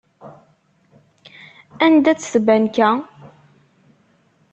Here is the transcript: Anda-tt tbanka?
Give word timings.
Anda-tt 1.85 2.29
tbanka? 2.33 2.89